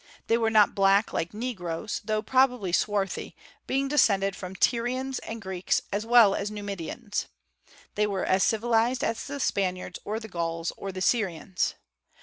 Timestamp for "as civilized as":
8.25-9.23